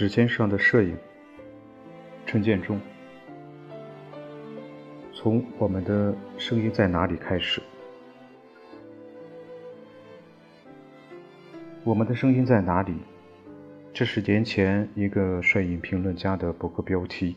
[0.00, 0.96] 指尖上的摄影，
[2.24, 2.80] 陈建中。
[5.12, 7.60] 从我们的声音在哪里开始？
[11.84, 12.94] 我们的声音在哪里？
[13.92, 17.36] 这是年前一个摄影评论家的博客标题，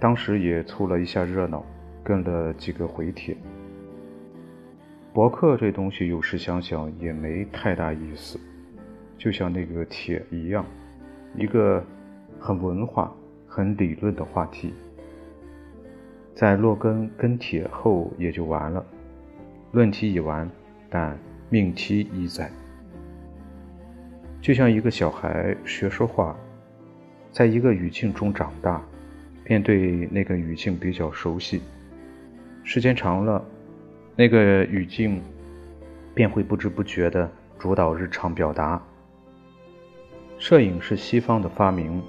[0.00, 1.62] 当时也凑了一下热闹，
[2.02, 3.36] 跟了几个回帖。
[5.12, 8.40] 博客这东西，有时想想也没太大意思，
[9.18, 10.64] 就像那个帖一样，
[11.36, 11.82] 一个
[12.38, 13.12] 很文化、
[13.46, 14.74] 很理论的话题，
[16.34, 18.84] 在落根跟帖后也就完了。
[19.72, 20.48] 论题已完，
[20.90, 22.50] 但命题已在。
[24.40, 26.36] 就像一个小孩学说话，
[27.30, 28.82] 在一个语境中长大，
[29.44, 31.62] 便对那个语境比较熟悉，
[32.64, 33.42] 时间长了。
[34.14, 35.22] 那个语境
[36.12, 38.82] 便会不知不觉地主导日常表达。
[40.42, 42.02] 摄影是西方的发明，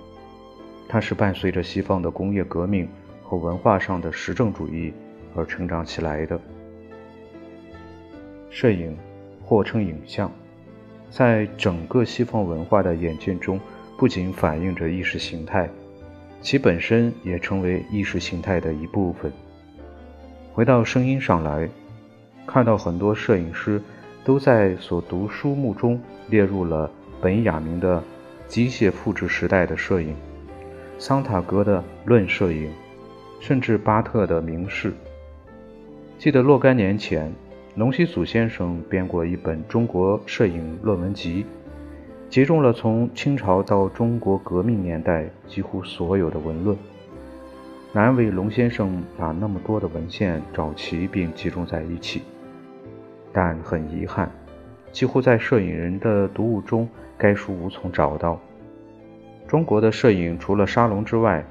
[0.89, 2.89] 它是伴随着西方的工业革命
[3.21, 4.91] 和文化上的实证主义
[5.35, 6.39] 而成长起来的。
[8.49, 8.97] 摄影，
[9.45, 10.31] 或称影像，
[11.11, 13.59] 在整个西方文化的演进中，
[13.99, 15.69] 不仅反映着意识形态，
[16.41, 19.31] 其本身也成为意识形态的一部分。
[20.53, 21.69] 回到声音上来。
[22.47, 23.79] 看到很多摄影师
[24.25, 26.89] 都在所读书目中列入了
[27.21, 28.03] 本雅明的
[28.53, 30.15] 机械复制时代的摄影，
[30.99, 32.71] 桑塔格的论摄影，
[33.39, 34.93] 甚至巴特的明示。
[36.19, 37.33] 记得若干年前，
[37.73, 41.43] 龙西祖先生编过一本中国摄影论文集，
[42.29, 46.77] 集中了从清朝到中国革命年代几乎所有的文论。
[47.91, 52.21] 难为龙先生把那么多的文献找齐并集中在一起。
[53.31, 54.31] 但很遗憾，
[54.93, 56.87] 几乎在摄影人的读物中，
[57.17, 58.39] 该书无从找到。
[59.47, 61.43] 中国的摄影除了沙龙之外，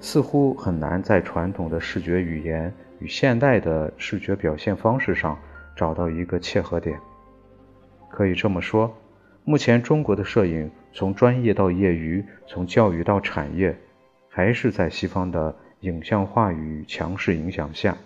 [0.00, 5.38] 似乎很难在传统的视觉语言与现代的视觉表现方式上
[5.76, 6.98] 找到一个切合点。
[8.10, 8.92] 可以这么说，
[9.44, 13.78] 目前中国的摄影从专业到业余，从教育到产业，
[14.28, 17.96] 还是在西方的影像话语强势影响下。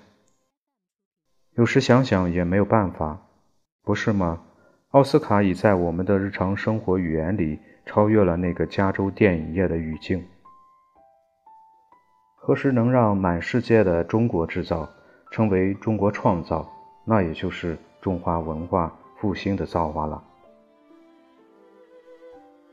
[1.54, 3.26] 有时想想也没有办法，
[3.82, 4.42] 不是吗？
[4.94, 10.24] 奥斯卡已在我们的日常生活语言里超越了那个加州电影业的语境。
[12.36, 14.88] 何时能让满世界的中国制造
[15.32, 16.70] 称为中国创造？
[17.04, 20.22] 那也就是中华文化复兴的造化了。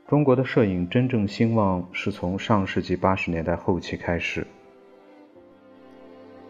[0.06, 4.46] 中国的摄影真正兴旺是从上世纪八十年代后期开始。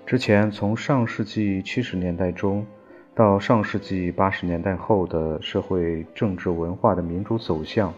[0.05, 2.67] 之前，从上世纪七十年代中
[3.15, 7.93] 到上世纪八十年代后的社会、政治、文化的民主走向，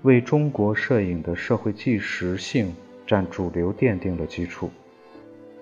[0.00, 2.74] 为中国摄影的社会纪实性
[3.06, 4.70] 占主流奠定了基础。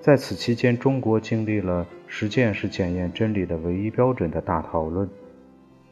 [0.01, 5.09] 在此期间，中国经历了“实践是检验真理的唯一标准”的大讨论，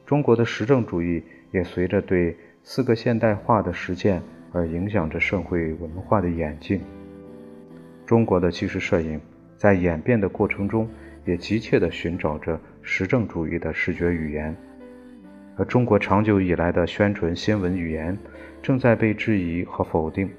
[0.07, 1.21] 中国的实证主义
[1.51, 6.81] 也随着对四个现代化的实践而影响着社会文化的演进。
[8.07, 9.21] 中国的纪实摄影。
[9.59, 10.87] 在演变的过程中，
[11.25, 14.57] 也急切地寻找着实证主义的视觉语言，
[15.57, 18.17] 而中国长久以来的宣传新闻语言
[18.63, 20.31] 正在被质疑和否定。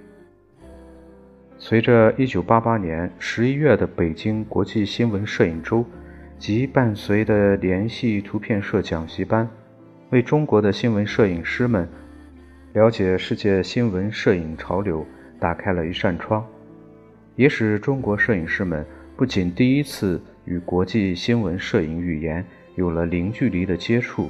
[1.57, 5.86] 随着1988年11月的北京国际新闻摄影周
[6.40, 9.47] 及伴随的联系图片社讲习班，
[10.12, 11.86] 为中国的新闻摄影师们
[12.72, 15.06] 了解世界新闻摄影潮流
[15.38, 16.46] 打开了一扇窗，
[17.36, 18.86] 也使中国摄影师们。
[19.18, 22.44] 不仅第一次与国际新闻摄影语言
[22.75, 24.29] 有了零距离的接触，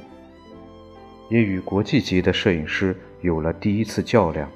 [1.29, 4.49] 也与国际级的摄影师有了第一次较量。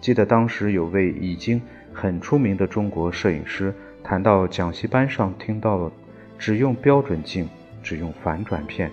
[0.00, 1.60] 记得当时有位已经
[1.92, 5.92] 很出名的中国摄影师谈到讲习班上听到了
[6.38, 7.46] 只用标准镜、
[7.82, 8.90] 只用反转片，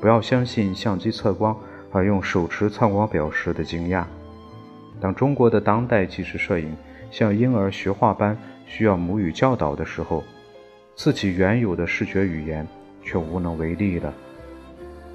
[0.00, 1.56] 不要相信相机测光
[1.92, 4.04] 而用手持测光表时的惊讶。
[5.00, 6.76] 当中国的当代纪实摄影
[7.12, 8.36] 像婴儿学画般。
[8.70, 10.22] 需要母语教导的时候，
[10.98, 12.66] 自己原有的视觉语言
[13.04, 14.12] 却无能为力了。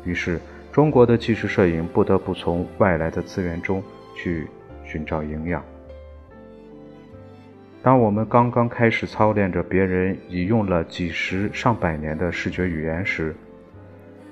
[0.06, 0.40] 于是，
[0.72, 3.84] 中国的纪实摄影不得不从外来的资源中
[4.16, 4.48] 去
[4.86, 5.62] 寻找营养。
[7.82, 13.36] 当我们刚刚开始操练着别人已用了几十上百年的视觉语言时，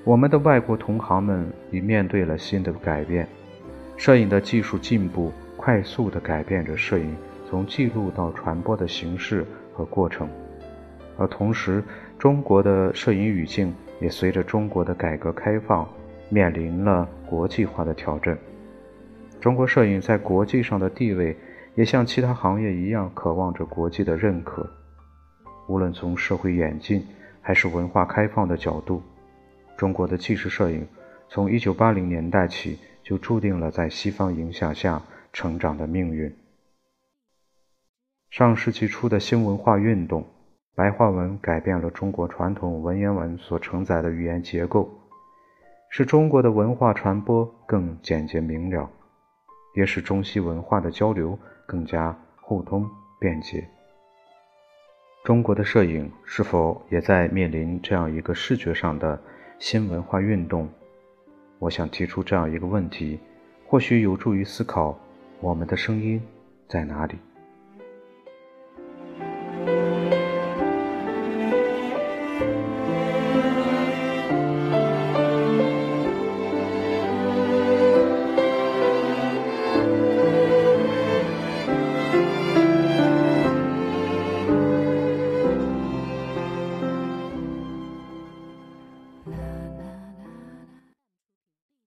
[0.04, 3.28] 我们的外国同行们已面对了新的改变。
[3.98, 7.14] 摄影的技术进步快速地改变着摄影。
[7.46, 9.44] 从记录到传播的形式
[9.74, 10.26] 和过程，
[11.16, 11.82] 而同时，
[12.18, 15.88] 中国的摄影语境也随着中国的改革开放
[16.28, 18.36] 面临了国际化的挑战。
[19.40, 21.36] 中国摄影在国际上的地位
[21.74, 24.68] 也像其他行业一样，渴望着国际的认可。
[25.68, 27.06] 无论从社会演进
[27.40, 29.02] 还是文化开放的角度，
[29.76, 30.86] 中国的纪实摄影
[31.28, 36.34] 从1980年代起就注定了在西方影响下成长的命运。
[38.30, 40.24] 上世纪初的新文化运动，
[40.74, 44.88] 白话文改变了中国传统文言文所承载的语言结构，
[45.90, 48.88] 使中国的文化传播更简洁明了，
[49.74, 52.88] 也使中西文化的交流更加互通
[53.20, 53.68] 便捷。
[55.24, 59.20] 中国的摄影是否也在面临这样一个视觉上的
[59.58, 60.66] 新文化运动？
[61.58, 63.20] 我想提出这样一个问题，
[63.66, 64.98] 或许有助于思考
[65.38, 66.20] 我们的声音
[66.66, 67.18] 在哪里。